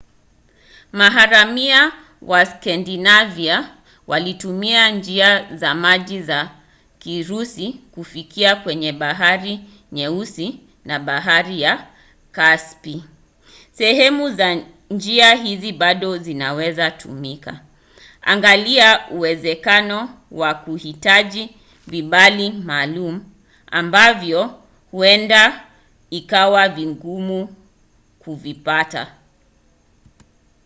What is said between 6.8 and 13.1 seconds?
kirusi kufika kwenye bahari nyeusi na bahari ya kaspi.